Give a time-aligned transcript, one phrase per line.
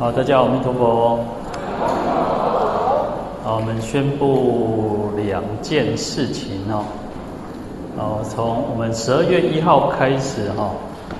[0.00, 1.18] 好，大家好，阿弥陀佛。
[3.42, 6.84] 好，我们宣布两件事情哦。
[7.96, 10.70] 哦，从我们十二月一号开始哈，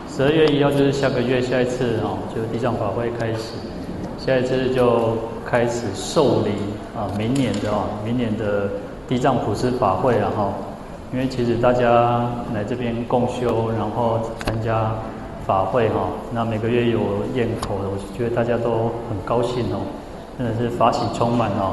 [0.09, 3.55] 十二月一号就是下个月下一次哦，就地藏法会开始，
[4.17, 6.53] 下一次就开始受理
[6.97, 8.71] 啊，明年的啊，明年的
[9.09, 10.53] 地藏普施法会了哈。
[11.13, 14.93] 因为其实大家来这边共修，然后参加。
[15.48, 17.01] 法会哈，那每个月有
[17.34, 19.80] 宴口的，我觉得大家都很高兴哦，
[20.37, 21.73] 真的是法喜充满哦。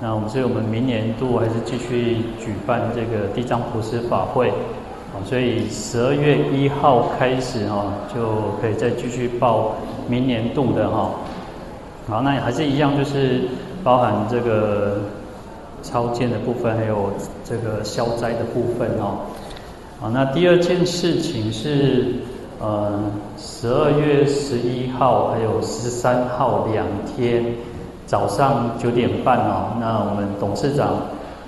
[0.00, 4.52] 那我们所以我们明年度还是继续举办这个地藏普施法会，
[5.24, 9.74] 所以十二月一号开始哈，就可以再继续报
[10.08, 11.10] 明年度的哈。
[12.08, 13.40] 好，那还是一样，就是
[13.82, 14.98] 包含这个
[15.82, 17.10] 超荐的部分，还有
[17.44, 19.26] 这个消灾的部分哦。
[19.98, 22.14] 好，那第二件事情是。
[22.60, 22.92] 呃，
[23.38, 27.54] 十二月十一号还有十三号两天
[28.04, 30.88] 早上九点半哦，那我们董事长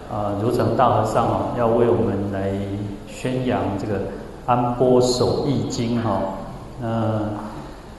[0.08, 2.52] 啊、呃、如成大和尚哦，要为我们来
[3.08, 4.02] 宣扬这个
[4.46, 6.20] 安波守意经哈。
[6.80, 7.22] 那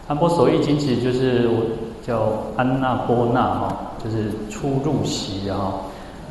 [0.08, 1.50] 安波守意经其实就是
[2.02, 5.74] 叫安那波那哈，就是初入席哈。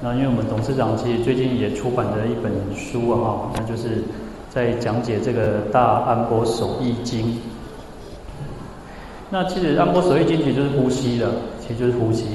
[0.00, 4.02] 那因为我们董事长其实最近也出版了一本书哈，那就是。
[4.50, 7.38] 在讲解这个大安波守意经，
[9.30, 11.28] 那其实安波守意经其实就是呼吸的，
[11.60, 12.26] 其实就是呼吸。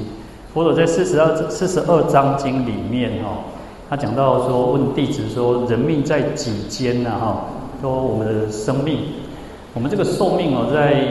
[0.54, 3.36] 佛陀在四十二四十二章经里面哈，
[3.90, 7.10] 他讲到说，问弟子说，人命在几间呢？
[7.10, 7.44] 哈，
[7.82, 9.00] 说我们的生命，
[9.74, 11.04] 我们这个寿命哦，在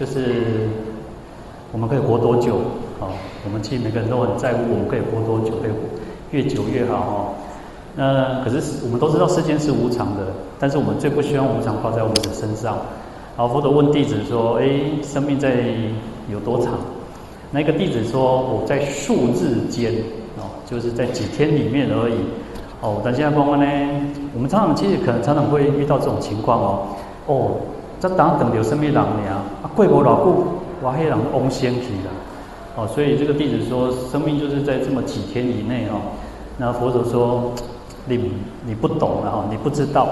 [0.00, 0.70] 就是
[1.72, 2.56] 我们可以活多久？
[2.98, 3.12] 啊，
[3.44, 5.56] 我们其实每个人都很在乎，我们可以活多久？
[5.60, 5.76] 可以活
[6.30, 7.34] 越久越好哈。
[7.94, 10.26] 那可是我们都知道世间是无常的，
[10.58, 12.76] 但是我们最不希望无常发在我们的身上。
[13.36, 15.64] 然后，佛陀问弟子说：“哎，生命在
[16.30, 16.74] 有多长？”
[17.50, 19.92] 那个弟子说：“我在数日间，
[20.38, 22.14] 哦，就是在几天里面而已。”
[22.80, 23.66] 哦，但现在光光呢，
[24.34, 26.82] 我们常常其实可能常常会遇到这种情况哦。
[27.26, 27.50] 哦，
[28.00, 30.44] 这当等有生命人呢啊，贵国老故，
[30.82, 32.10] 哇黑人翁先体了。
[32.76, 36.00] 哦，所以这个弟子说，生命就是在这么几天以内哦。
[36.56, 37.52] 那佛陀说。
[38.06, 38.32] 你
[38.66, 40.08] 你不懂了哈，你不知道。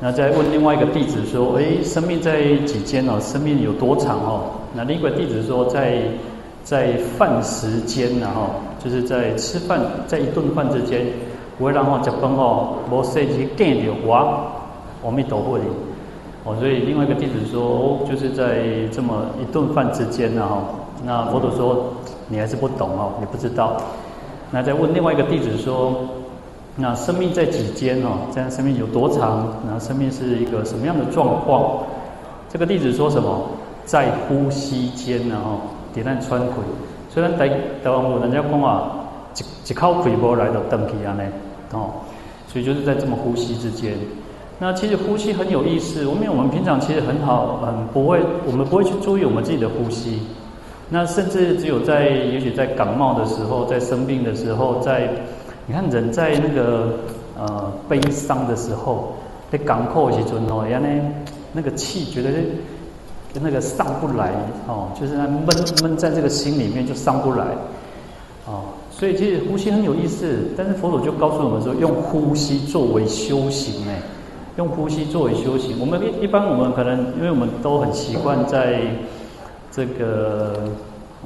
[0.00, 3.18] 那再问另外一个弟子说：“哎，生命在几间哦？
[3.20, 4.42] 生命有多长哦？”
[4.72, 6.02] 那另一个弟子说：“在
[6.62, 8.48] 在饭时间呢哈，
[8.78, 11.04] 就是在吃饭，在一顿饭之间，
[11.58, 14.14] 不会让我吃饭哦，无设计见着我，
[15.04, 15.64] 阿弥陀佛的。
[16.44, 18.62] 哦，所以另外一个弟子说，就是在
[18.92, 20.62] 这么一顿饭之间呢哈。
[21.04, 21.86] 那佛陀说
[22.28, 23.76] ：“你还是不懂哦，你不知道。”
[24.52, 25.92] 那再问另外一个弟子说。
[26.80, 28.30] 那生命在几间哦？
[28.32, 29.52] 这样生命有多长？
[29.66, 31.82] 那生命是一个什么样的状况？
[32.48, 33.50] 这个弟子说什么？
[33.84, 35.34] 在呼吸间呢？
[35.44, 35.58] 哦，
[35.92, 36.62] 点亮川葵。
[37.12, 37.48] 虽然台
[37.82, 38.92] 台湾我人家讲啊，
[39.34, 41.24] 一一口气无来到登基啊呢，
[41.72, 41.90] 哦，
[42.46, 43.94] 所以就是在这么呼吸之间。
[44.60, 50.20] 那其实呼吸很有意思，因为我们平常其实很好，嗯不会，我们不会去注意我们自己的呼吸。
[50.90, 55.10] 那甚至只有在，也许在感冒的时候，在生病的时候，在。
[55.68, 56.94] 你看人在那个
[57.36, 59.12] 呃悲伤的时候，
[59.52, 61.12] 在港口时阵哦，原来
[61.52, 62.30] 那个气觉得
[63.34, 64.32] 那个上不来
[64.66, 65.46] 哦，就是那闷
[65.82, 67.44] 闷在这个心里面就上不来
[68.46, 74.00] 哦，所以其实呼吸很有意思，但是佛陀就告诉我们说，用呼吸作为修行哎，
[74.56, 75.78] 用呼吸作为修行。
[75.78, 78.80] 我们一般我们可能因为我们都很习惯在
[79.70, 80.70] 这个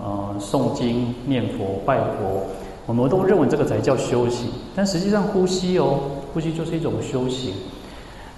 [0.03, 2.43] 呃诵经、念佛、拜佛。
[2.87, 6.01] 我们都认为这个才叫修行，但实际上呼吸哦，
[6.35, 7.55] 呼吸就是一种修行。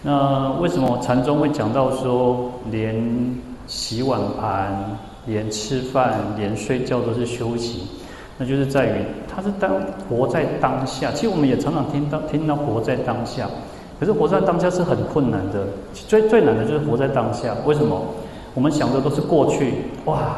[0.02, 7.86] 那为什么禅宗会讲到说，连洗碗盘、连吃饭、连睡觉都是修行？
[8.36, 9.70] 那就是在于它是当
[10.08, 11.10] 活在当下。
[11.12, 13.48] 其实我们也常常听到听到活在当下，
[13.98, 15.66] 可是活在当下是很困难的。
[15.94, 17.54] 最最难的就是活在当下。
[17.64, 17.98] 为什么？
[18.52, 19.74] 我们想的都是过去。
[20.04, 20.36] 哇，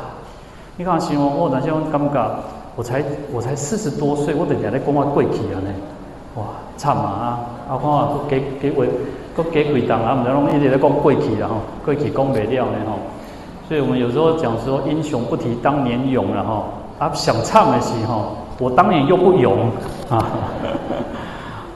[0.76, 2.31] 你看形容我哪些尴尬？
[2.76, 3.02] 我才
[3.32, 5.70] 我才四十多岁，我等下在讲我过去啊呢，
[6.37, 6.44] 哇，
[6.76, 7.40] 惨啊！
[7.69, 8.84] 啊，看啊，给给我，
[9.34, 12.99] 搁给几档啊，唔知拢一直在讲过去了吼，过去讲不了呢吼。
[13.67, 16.64] 所以我们有时候讲说，英雄不提当年勇了吼，
[16.99, 19.70] 啊，想唱的时候，我当年又不勇
[20.11, 20.26] 啊。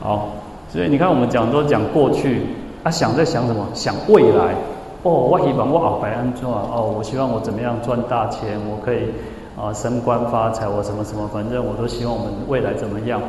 [0.03, 0.29] 好，
[0.69, 2.43] 所以你看我们讲都讲过去，
[2.85, 3.67] 啊，想在想什么？
[3.73, 4.55] 想未来。
[5.03, 6.47] 哦，我希望我好白安怎？
[6.47, 8.61] 哦，我希望我怎么样赚大钱？
[8.71, 8.99] 我可以。
[9.57, 13.21] 啊，升官发财，我什么什么，反正我都希望我们未来怎么样。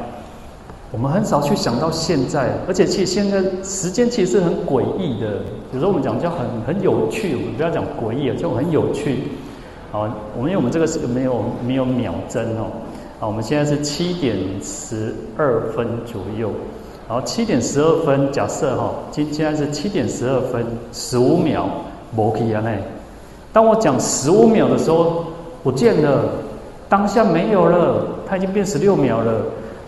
[0.91, 5.37] 我们很少去想到现在，而且其实现在时间其实是很诡异的。
[5.73, 9.23] 有时候我们讲叫很很有趣，我们不要讲诡异啊，就很有趣。
[9.91, 12.67] 好，我们因为我们这个是没有没有秒针哦。
[13.19, 16.51] 好，我们现在是七点十二分左右。
[17.07, 21.65] 然后七点十二分，假设哈，今现在是七点十二分十五秒，
[22.15, 22.71] 没去啊呢。
[23.53, 25.25] 当我讲十五秒的时候，
[25.63, 26.23] 不见了，
[26.89, 29.31] 当下没有了，它已经变十六秒了。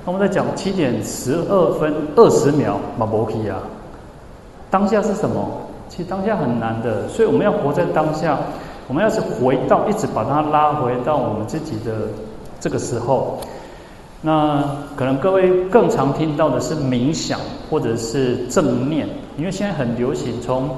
[0.06, 3.58] 那我们在讲七点十二分二十秒，嘛没去啊。
[4.70, 5.48] 当下是什么？
[5.90, 8.38] 其实当下很难的，所以我们要活在当下。
[8.88, 12.10] 我们要是回到，一直把它拉回到我们自己的
[12.60, 13.40] 这个时候。
[14.22, 14.62] 那
[14.96, 20.70] 可能各位更常听到的是冥想或者是正念，因为现在很流行从，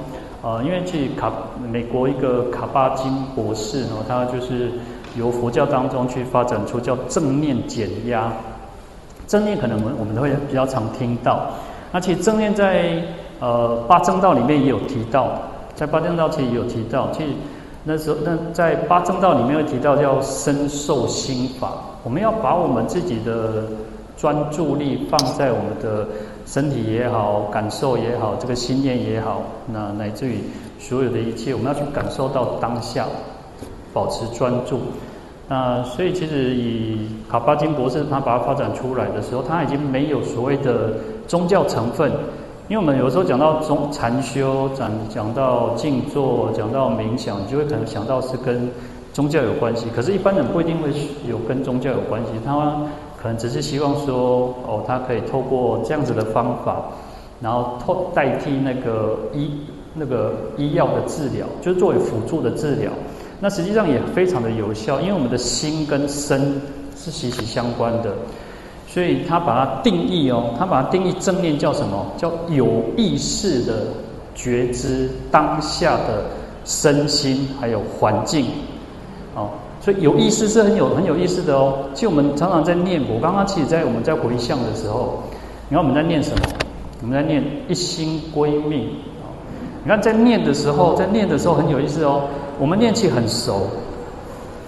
[0.45, 1.31] 呃，因为去卡
[1.71, 4.69] 美国一个卡巴金博士呢，他就是
[5.17, 8.31] 由佛教当中去发展出叫正念减压。
[9.25, 11.47] 正念可能我们我们都会比较常听到，
[11.91, 13.01] 而且正念在
[13.39, 15.29] 呃八正道里面也有提到，
[15.73, 17.31] 在八正道其实也有提到，其实。
[17.87, 21.71] 那时候，那在八正道里面会提到叫身受心法，
[22.03, 23.63] 我们要把我们自己的
[24.17, 26.07] 专注力放在我们的
[26.45, 29.41] 身体也好，感受也好，这个心念也好，
[29.73, 30.39] 那乃至于
[30.79, 33.05] 所有的一切，我们要去感受到当下，
[33.93, 34.79] 保持专注。
[35.47, 40.93] 那所以其实以卡巴金博士他把它发展出来的时候，他已经没有所谓的
[41.27, 42.11] 宗教成分。
[42.67, 48.67] 因为我们有时候讲到中禅修，讲讲到静坐，讲到冥想，就会可能想到是跟
[49.13, 49.85] 宗教有关系。
[49.95, 50.89] 可是，一般人不一定会
[51.29, 52.55] 有跟宗教有关系，他
[53.25, 56.85] 可能只是希望说，哦，他可以透过这样子的方法，
[57.41, 59.49] 然后透代替那个医
[59.95, 62.91] 那个医药的治疗，就是作为辅助的治疗。
[63.39, 66.61] 那实际上也非常的有效，因为我们的心跟身
[66.95, 68.13] 是息息相关的。
[68.87, 72.05] 所以他把它定义哦，他把它定义正念叫什么？
[72.17, 73.87] 叫有意识的
[74.35, 76.25] 觉知当下的
[76.63, 78.45] 身心还有环境，
[79.85, 81.77] 所以有意思是很有很有意思的哦。
[81.93, 85.21] 其实我们常常在念，我刚刚其实在我们在回向的时候，
[85.69, 86.37] 你看我们在念什么？
[87.03, 88.89] 我们在念一心归命。
[89.83, 92.23] 你看在念的时候，在念的时候很有意思哦。
[92.59, 93.67] 我们念起很熟，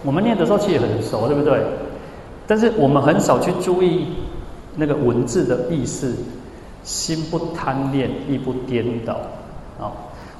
[0.03, 1.63] 我们念的时候其实很熟，对不对？
[2.45, 4.05] 但是我们很少去注意
[4.75, 6.15] 那个文字的意思，
[6.83, 9.13] 心不贪恋，意不颠倒，
[9.79, 9.89] 啊，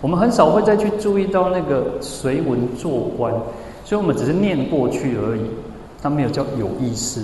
[0.02, 3.34] 我们很少会再去注意到那个随文作观，
[3.88, 5.44] 所以我们只是念过去而已，
[6.02, 7.22] 它没有叫有意识。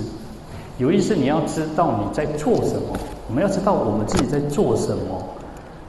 [0.78, 2.96] 有意识，你要知道你在做什么，
[3.28, 5.22] 我们要知道我们自己在做什么。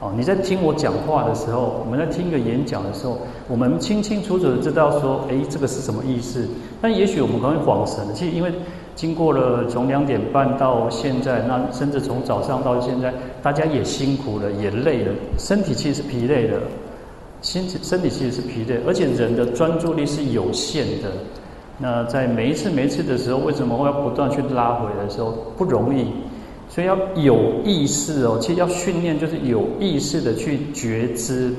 [0.00, 3.16] 哦，你在听我讲话的时候，我们在听一个演讲的时候，
[3.48, 6.46] 我们清清楚楚的知道说，哎，这个是什么意思？
[6.82, 8.52] 但也许我们可能会恍神，其实因为。
[8.96, 13.12] 经过了从两点半到现在，那甚至从早上到现在，
[13.42, 16.58] 大家也辛苦了，也累了，身体其实疲累了，
[17.46, 21.12] 身体身体其实是疲累，而且人的专注力是有限的。
[21.78, 26.06] 那在每一次每一次的时候，为什么会要不断去拉回来的时候不容易？
[26.68, 31.54] 所以要有意识哦，其实要训练就是有意识的去觉知，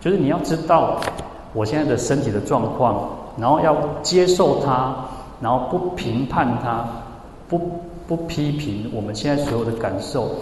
[0.00, 1.00] 就是你要知道
[1.52, 3.08] 我现在的身体的状况，
[3.38, 4.92] 然后要接受它。
[5.40, 6.86] 然后不评判它，
[7.48, 7.60] 不
[8.06, 10.36] 不批评我们现在所有的感受，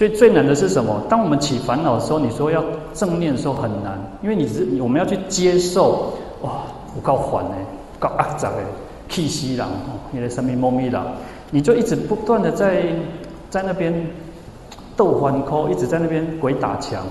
[0.00, 0.98] 所以最难的是什么？
[1.10, 2.64] 当我们起烦恼的时候，你说要
[2.94, 6.62] 正念的时候很难，因为你是我们要去接受，哇，
[6.96, 7.56] 我够烦呢，
[7.98, 8.56] 够阿杂的，
[9.10, 9.68] 气息狼，
[10.10, 11.06] 你的生命猫咪狼，
[11.50, 12.82] 你就一直不断的在
[13.50, 13.92] 在那边
[14.96, 17.04] 斗欢抠，一直在那边鬼打墙，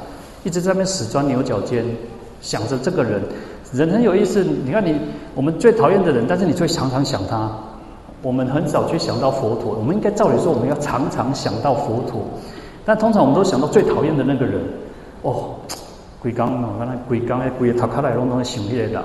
[0.43, 1.85] 一直在那边死钻牛角尖，
[2.41, 3.21] 想着这个人。
[3.71, 4.95] 人很有意思，你看你
[5.35, 7.51] 我们最讨厌的人，但是你最常常想他。
[8.23, 12.23] 我们很少去想到佛陀，我们应该照理说我们要常常想到佛陀，
[12.86, 14.62] 但通常我们都想到最讨厌的那个人。
[15.21, 15.55] 哦，
[16.21, 19.00] 鬼刚哦，刚才鬼刚哎，鬼塔卡来隆隆想起来的。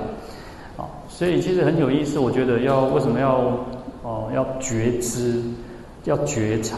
[0.77, 2.19] 啊，所以其实很有意思。
[2.19, 3.51] 我觉得要为什么要
[4.01, 5.41] 哦要觉知，
[6.05, 6.77] 要觉察，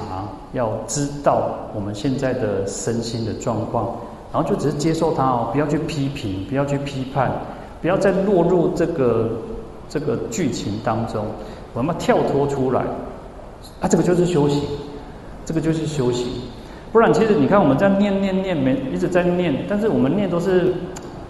[0.54, 3.96] 要知道我们现在的身心的状况，
[4.34, 7.32] 然后就只是接受它哦，不要去批评，不要去批判。
[7.80, 9.30] 不要再落入这个
[9.88, 11.24] 这个剧情当中，
[11.76, 12.82] 我们要跳脱出来，
[13.80, 14.64] 啊，这个就是修行，
[15.46, 16.37] 这个就是修行。
[16.98, 20.74] 不然，其实你看我们在念念念，没一直在念，但是我们念都是，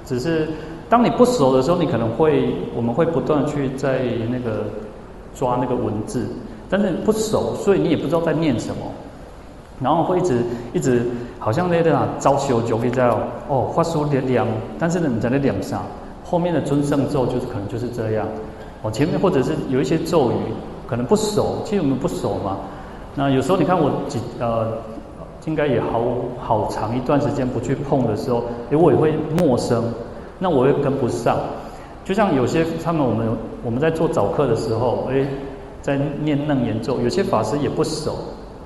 [0.06, 0.48] 只是
[0.88, 4.00] 当你不熟的时候，你可能会我们会不断去在
[4.32, 4.64] 那个
[5.36, 6.26] 抓那个文字，
[6.70, 8.78] 但是不熟，所以你也不知道在念什么，
[9.82, 10.38] 然后会一直
[10.72, 11.06] 一直
[11.38, 13.06] 好像那个啊招修就会在
[13.50, 14.48] 哦发出力量，
[14.80, 15.82] 但是呢你在那念啥？
[16.24, 18.26] 后面的尊胜咒就是可能就是这样，
[18.84, 20.36] 哦，前面或者是有一些咒语
[20.88, 22.56] 可能不熟，其实我们不熟嘛。
[23.16, 24.78] 那有时候你看我几呃，
[25.48, 26.04] 应该也好
[26.38, 29.84] 好长一段时间不去碰的时候，诶，我也会陌生，
[30.38, 31.38] 那我也跟不上。
[32.06, 33.28] 就像有些他们我们
[33.64, 35.26] 我们在做早课的时候，哎，
[35.82, 38.16] 在念楞严咒，有些法师也不熟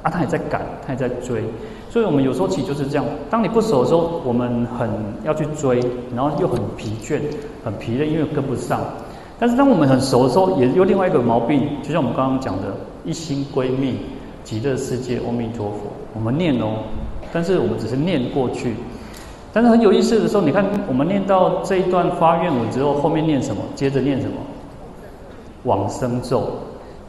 [0.03, 1.43] 啊，他也在赶，他也在追。
[1.89, 4.89] 所以我们有时候其实就是这样，当你不熟的时候，我们很
[5.23, 5.79] 要去追，
[6.15, 7.19] 然后又很疲倦、
[7.63, 8.79] 很疲累，因为跟不上。
[9.37, 12.73] 但是当我们很熟的时候，也有另外一个毛病，就像我们刚刚讲的，
[13.03, 13.97] 一心归命
[14.43, 16.83] 极乐世界，阿弥陀佛，我们念哦，
[17.31, 18.75] 但是我们只是念过去。
[19.53, 23.61] 但是很有意思的时候，你看我们念到这一段发愿文之后，后面念什么？
[23.75, 24.33] 接着念什么？
[25.63, 26.43] 往生咒。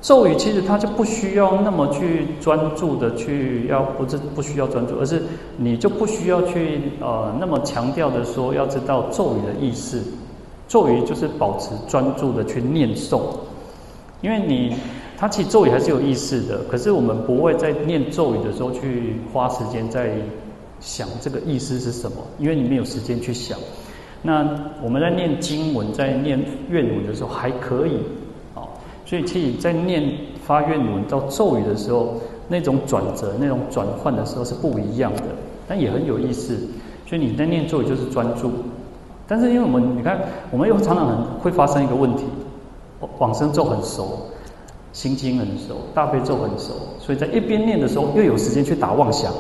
[0.01, 5.23] 咒语其实它就不需要那么去专注的去要，不是不需要专注，而是
[5.57, 10.03] 你就不需要去呃那么强调的说要知道咒语的意思。
[10.67, 13.21] 咒语就是保持专注的去念诵，
[14.23, 14.75] 因为你
[15.23, 20.17] 它其实咒语还是有意思的，可是我们不会在念咒语的时候去花时间在
[20.81, 23.57] 想这个意思是什么，因为你没有时间去想。
[24.21, 24.45] 那
[24.83, 27.99] 我们在念经文、在念愿文的时候还可以。
[28.57, 28.67] 哦
[29.07, 30.02] 所以，其实在念
[30.45, 32.14] 发愿文到咒语的时候，
[32.49, 35.23] 那种转折、那种转换的时候是不一样的，
[35.69, 36.59] 但也很有意思。
[37.07, 38.50] 所以你在念咒语就是专注，
[39.29, 40.19] 但是因为我们你看，
[40.50, 42.25] 我们又常常很会发生一个问题：
[43.19, 44.19] 往生咒很熟，
[44.93, 49.33] 心经很熟，大悲咒很熟，所以在一边念的时候又有时间去打妄想。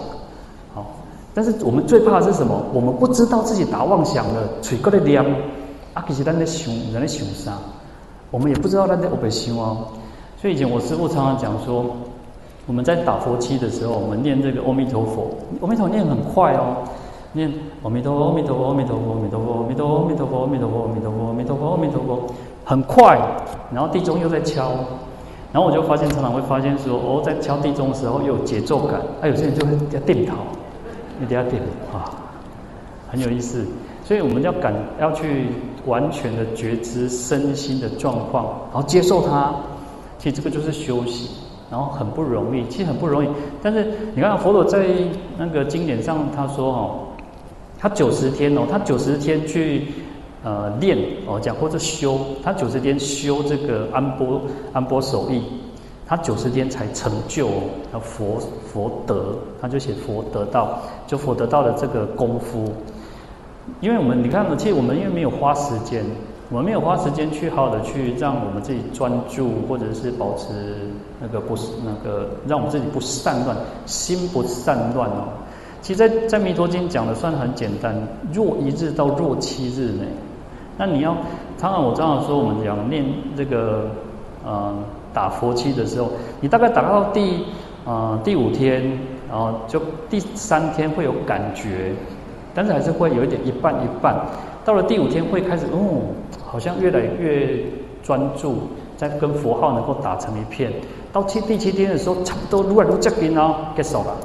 [0.74, 0.86] 好，
[1.34, 2.62] 但是我们最怕的是什么？
[2.72, 5.22] 我们不知道自己打妄想了，嘴过来念，
[5.94, 7.52] 啊，其实咱在想，人在想啥？
[8.30, 9.88] 我们也不知道他在欧北西哦，
[10.40, 11.84] 所以以前我师父常常讲说，
[12.66, 15.30] 我们在打佛七的时候，我们念这个阿弥陀佛，
[15.60, 16.76] 阿弥陀念很快哦，
[17.34, 22.22] 念阿弥陀佛，阿弥陀佛，阿弥陀佛，阿弥陀佛，阿弥陀佛，阿弥陀佛，阿弥陀佛，阿弥陀佛，阿弥陀佛，阿弥陀佛，
[22.64, 23.20] 很快。
[23.70, 24.70] 然后地中又在敲，
[25.52, 30.36] 然后我就发现常常会发现说，哦，在敲地钟的时候有节奏感，啊，有些人就会在点头，
[31.20, 32.10] 你等下点啊，
[33.10, 33.66] 很有意思。
[34.04, 35.46] 所以我们要感要去。
[35.84, 39.52] 完全的觉知身心的状况，然后接受它，
[40.16, 41.28] 其实这个就是休息，
[41.68, 43.28] 然后很不容易，其实很不容易。
[43.60, 44.86] 但是你看佛陀在
[45.36, 46.90] 那个经典上他说哦，
[47.80, 49.88] 他九十天哦，他九十天去
[50.42, 54.40] 呃练哦讲或者修，他九十天修这个安波
[54.72, 55.42] 安波手艺，
[56.06, 57.46] 他九十天才成就
[57.92, 62.72] 哦，佛佛德，他就写佛得道，就佛得道的这个功夫。
[63.80, 66.04] 因为我们你看，其实我们因为没有花时间，
[66.50, 70.48] 我们没有花时间去好好的去让我们自己专注，或者是保持
[71.20, 73.56] 那个不那个让我们自己不散乱，
[73.86, 75.28] 心不散乱哦。
[75.80, 77.96] 其实，在在弥陀经讲的算很简单，
[78.32, 80.04] 若一日到若七日呢。
[80.84, 81.16] 那你要，
[81.56, 83.04] 常常我常常说，我们讲念
[83.36, 83.86] 这个
[84.44, 84.74] 呃
[85.14, 86.10] 打佛七的时候，
[86.40, 87.44] 你大概打到第
[87.84, 88.98] 呃第五天，
[89.30, 91.92] 然后就第三天会有感觉。
[92.52, 94.26] 但是还是会有一点一半一半，
[94.64, 96.02] 到了第五天会开始，哦，
[96.44, 97.64] 好像越来越
[98.02, 98.62] 专注，
[98.96, 100.72] 在跟佛号能够打成一片。
[101.12, 104.16] 到七第七天的时候，差不多如来如这边哦，结束了，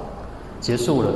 [0.59, 1.09] 结束了。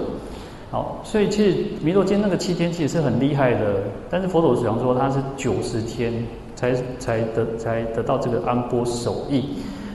[0.72, 6.14] 好，所以其实弥陀经那个七天其实是很厉害的，但是佛陀只想说他是九十天
[6.56, 9.44] 才才得才得到这个安波守意，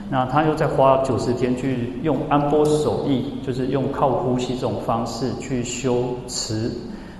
[0.09, 6.71] 那他又再花九十天去用安波守意，就是用靠呼吸这种方式去修持。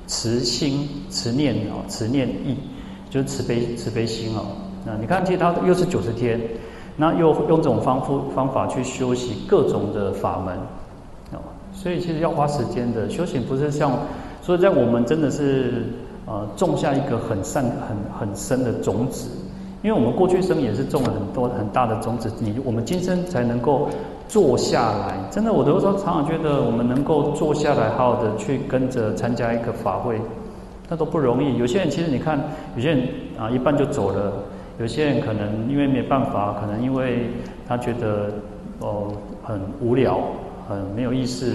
[0.09, 2.55] 慈心、慈念啊，慈念意，
[3.09, 4.45] 就是慈悲、慈悲心哦。
[4.85, 6.39] 那你看，其实他又是九十天，
[6.95, 10.57] 那又用这种方法方法去修习各种的法门。
[11.77, 13.91] 所以其实要花时间的修行，不是像，
[14.41, 15.83] 所以在我们真的是
[16.25, 19.29] 呃种下一个很善、很很深的种子，
[19.83, 23.87] 因为我们过去生也是种了很多很大的种子，你我们今生才能够。
[24.29, 30.19] 坐下来，真的，我都说常常觉得我们能够坐下来，好好的去跟着参加一个法会，
[30.89, 31.55] 那都不容易。
[31.55, 32.37] 有些人其实你看，
[32.75, 33.07] 有些人
[33.39, 34.33] 啊一半就走了，
[34.81, 37.29] 有些人可能因为没办法，可能因为
[37.65, 38.29] 他觉得
[38.79, 39.07] 哦
[39.41, 40.19] 很无聊，
[40.67, 41.53] 很没有意思。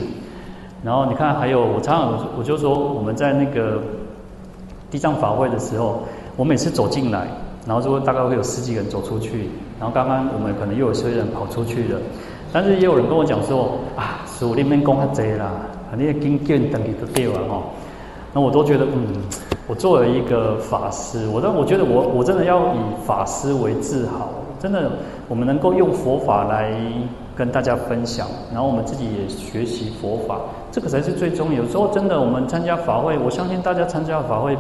[0.83, 3.81] 然后你看，还有我常常我就说我们在那个
[4.91, 6.03] 地藏法会的时候，
[6.37, 7.27] 我每次走进来，
[7.67, 12.01] 然后就大概会有十几个人走出去，然后刚刚我们可能又有些人跑出去了。
[12.53, 15.51] 但是也有人跟我讲说啊，师父你们讲较济啦，
[15.97, 17.63] 你也经见等于都对了哈。
[18.35, 19.23] 那我都觉得，嗯，
[19.69, 24.31] 我作为一个法师，我但我觉得我我真的要以法师为自豪。
[24.59, 24.91] 真的，
[25.29, 26.73] 我们能够用佛法来
[27.37, 31.63] 跟大家分享，然后我们自己也学习佛法，这个才是最重要。
[31.63, 34.57] 有时候真的，我们参加法会，我相信大家参加法会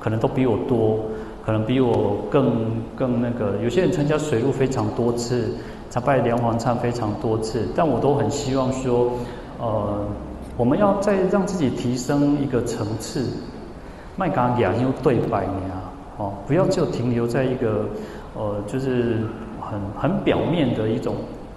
[0.00, 0.98] 可能都比我多，
[1.44, 3.56] 可能比我更更那个。
[3.62, 5.50] 有些人参加水陆非常多次。
[5.88, 9.08] 参拜莲华忏非常多次，但我都很希望说，
[9.60, 10.04] 呃，
[10.56, 13.24] 我们要再让自己提升一个层次。
[14.16, 17.86] 麦嘎亚又对白你啊，哦，不要就停留在一个
[18.34, 19.18] 呃，就是
[19.60, 21.14] 很很表面的一种，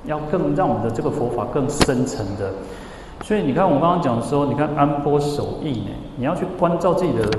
[0.09, 2.51] 要更让我们的这个佛法更深层的。
[3.23, 7.29] 所以你看，我刚刚讲说，你看安波守意呢，你要去关照自己的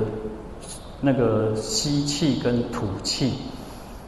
[1.00, 3.32] 那个吸气跟吐气，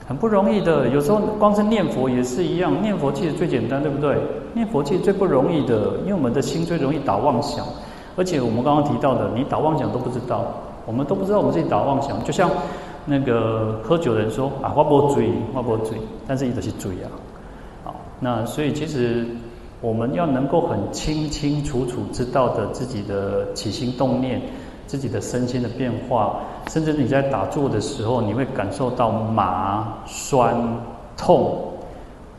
[0.07, 0.89] 很不容易的。
[0.91, 4.17] 有时候光是念佛也是一样，念佛其实最简单，对不对？
[4.55, 7.67] 念佛其实最不容易的，因为我们的心最容易打妄想，
[8.17, 10.45] 而且我们刚刚提到的，你打妄想都不知道，
[10.87, 12.23] 我们都不知道我们自己打妄想。
[12.23, 12.49] 就像
[13.07, 15.97] 那个喝酒的人说啊，我不醉，我不醉，
[16.29, 17.09] 但是一直是醉啊。
[18.23, 19.27] 那所以其实。
[19.83, 24.41] 我们要能够很清清楚楚知道的自己的起心动念，
[24.87, 26.39] 自己的身心的变化，
[26.69, 30.55] 甚至你在打坐的时候，你会感受到麻、酸、
[31.17, 31.65] 痛，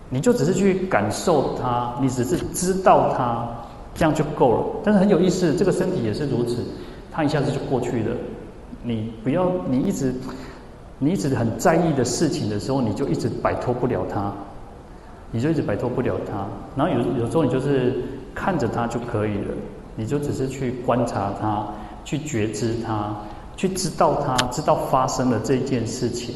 [0.08, 3.46] 你就只是去感受它，你只是知道它，
[3.94, 4.64] 这样就够了。
[4.82, 6.64] 但是很有意思，这个身体也是如此，
[7.12, 8.16] 它一下子就过去了。
[8.84, 10.16] 你不要，你一直，
[10.98, 14.32] 你一直很在意的事情的时候，你就一直摆脱不了它。
[15.36, 17.96] 你就一直摆脱不了它，然后有有时候你就是
[18.36, 19.48] 看着它就可以了，
[19.96, 21.66] 你就只是去观察它，
[22.06, 23.16] 去觉知它，
[23.58, 26.36] 去知道它，知道发生了这件事情。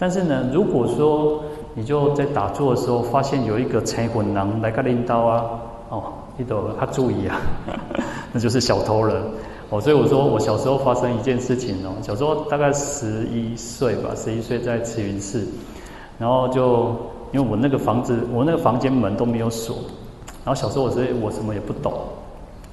[0.00, 5.44] 但是呢，如果说你就在打坐的时候发现有一个贼魂囊来个领刀啊，
[5.90, 6.02] 哦，
[6.36, 7.40] 你都他注意啊，
[8.34, 9.22] 那就是小偷了
[9.70, 9.80] 哦。
[9.80, 15.46] 所以我说我小时候发生一件事情哦，小时候大概十一岁吧，十一岁在慈云寺，
[16.18, 16.96] 然后就。
[17.34, 19.74] 因为我那个房子，我那个房间门都没有锁，
[20.44, 21.92] 然后小时候我是我什么也不懂，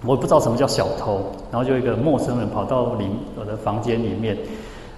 [0.06, 1.20] 我也不知道什么叫小偷，
[1.52, 3.08] 然后就一个陌生人跑到里
[3.40, 4.38] 我的房间里面，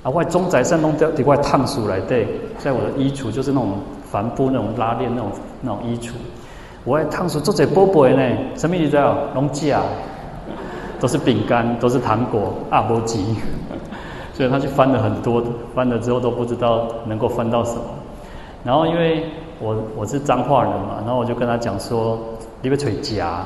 [0.03, 2.27] 啊，外中宅山东掉一块烫书来对，
[2.57, 3.75] 在我的衣橱就是那种
[4.11, 6.11] 帆布那种拉链那种那种衣橱，
[6.83, 8.21] 我爱烫书做这波波呢，
[8.57, 9.17] 什么意思啊？
[9.33, 9.81] 龙架，
[10.99, 13.23] 都是饼干，都是糖果，阿波吉，
[14.35, 15.41] 所以他去翻了很多，
[15.73, 17.81] 翻了之后都不知道能够翻到什么，
[18.65, 19.23] 然后因为。
[19.63, 22.19] 我我是彰化人嘛，然后我就跟他讲说，
[22.61, 23.45] 你要找家，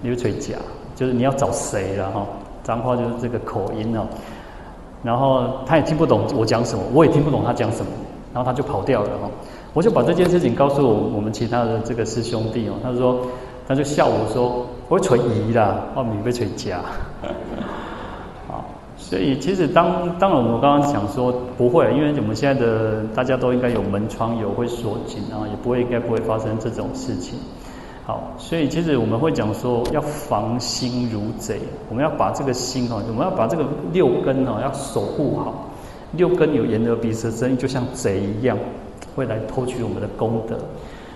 [0.00, 0.56] 你要找家，
[0.96, 2.26] 就是你要找谁了哈？
[2.64, 4.06] 彰化就是这个口音哦。
[5.02, 7.90] 然后他也听不懂我讲什么，我也听不懂他讲什么，
[8.32, 9.28] 然后他就跑掉了哈。
[9.74, 13.20] 我就把这件事情告诉我我们其他的这个师兄弟哦，他说
[13.68, 16.80] 他就笑我说，我找姨啦，我咪要找家。
[19.08, 27.38] 所以其实当当然，我们刚刚讲说不会，因为我们现在的大家都应该有门窗有会锁紧啊，也不会应该不会发生这种事情。
[28.04, 35.70] 好，所以其实我们会讲说要防心如贼，我们要把这个心哈，我们要把这个六根哈要守护好。
[36.12, 38.58] 六根有眼耳鼻舌身，就像贼一样，
[39.16, 40.58] 会来偷取我们的功德。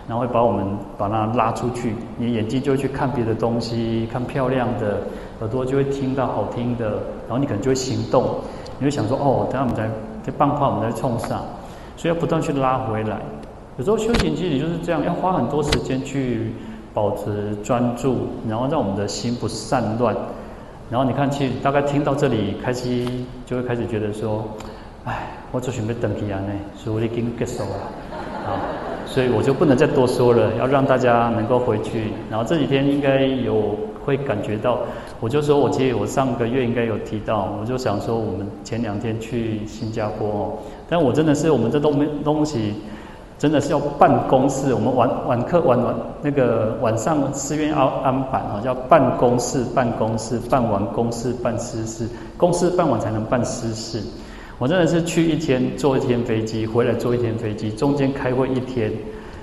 [0.09, 0.67] 然后会把我们
[0.99, 4.97] 把它拉出去，你眼睛就会去看别的东西，看漂亮的；
[5.41, 6.91] 耳朵就会听到好听的，
[7.29, 8.41] 然后你可能就会行动，
[8.79, 9.89] 你会想说：“哦，等下我们在
[10.25, 11.41] 在办话，我们在冲上。”
[11.97, 13.19] 所以要不断去拉回来。
[13.79, 16.53] 有时候修行其实就是这样，要花很多时间去
[16.93, 20.17] 保持专注，然后让我们的心不散乱。
[20.91, 23.07] 然后你看，其实大概听到这里，开始
[23.47, 24.45] 就会开始觉得说
[25.07, 27.77] ：“哎，我就准备登记啊，呢，所以我已经结束了
[28.47, 28.61] 啊。”
[29.13, 32.05] 所以我就不能再多说了，要让大家能够回去。
[32.31, 34.79] 然后这几天应该有会感觉到，
[35.21, 40.53] 我就说我其实我上个月应该有提到，我就想说我们前两天去新加坡哦，
[40.89, 42.73] 但我真的是我们这东东西
[43.39, 54.03] 真的是要办公室，我们晚晚课晚晚那个晚上寺院要安排哦，叫办公室办公室办完公事办私事，公事办完才能办私事。
[54.63, 58.93] 我真的是去一天坐一天飞机，回来坐一天飞机，中间开会一天，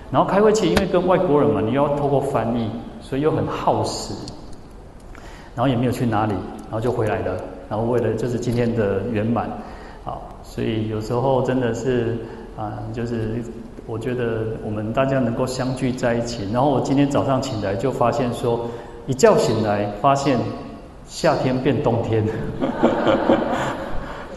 [0.10, 2.70] 然后开会期因为跟外国人嘛，你要透过翻译，
[3.02, 4.14] 所以又很耗时，
[5.54, 7.36] 然后也没有去哪里，然后就回来了。
[7.70, 9.50] 然后为了就是今天的圆满，
[10.06, 12.18] 好，所以有时候真的是
[12.56, 13.44] 啊，就是
[13.88, 16.48] 我觉得我们大家能够相聚在一起。
[16.54, 18.70] 然后我今天早上醒来就发现说，
[19.06, 20.40] 一觉醒来发现
[21.06, 22.24] 夏天变冬天。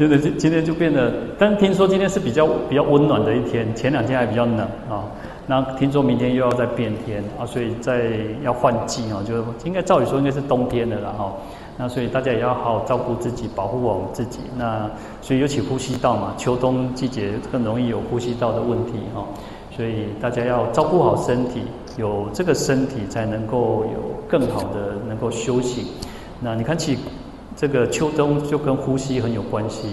[0.03, 4.59] 真的，今今天就变得，但听说今天是比较比较温暖的一天，前两天还比较冷
[4.91, 5.05] 啊。
[5.47, 8.11] 那听说明天又要再变天啊，所以在
[8.43, 9.35] 要换季啊，就
[9.65, 11.33] 应该照理说应该是冬天的了哈。
[11.79, 14.41] 那所以大家也要好好照顾自己，保护我们自己。
[14.57, 19.25] 那所以尤其呼吸道嘛，秋冬季节更容易有呼吸道的问题哈。
[19.77, 21.62] 所以大家要照顾好身体，
[21.97, 25.93] 有这个身体才能够有更好的能够休息。
[26.41, 26.99] 那你看起。
[27.57, 29.88] 这个秋冬就跟呼吸很有关系，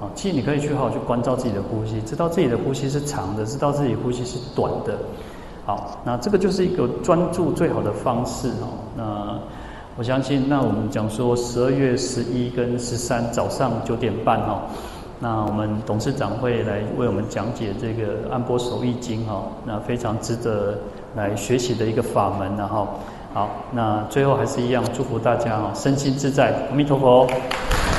[0.00, 4.96] 啊，其实你可以去好好去关照自己的呼吸，知道自己的呼吸是长的，知道自己呼吸是短的，
[5.66, 8.68] 好，那这个就是一个专注最好的方式哦。
[8.96, 9.38] 那
[9.96, 14.62] 我相信，那我们讲说十二月十一跟十三早上九点半哈，
[15.20, 20.76] 那我们董事长会来为我们讲解这个《安波守意经》哈，那非常值得
[21.14, 22.88] 来学习的一个法门，然后
[23.34, 27.28] 好，那最后还是一样祝福大家啊，身心自在，阿弥陀佛。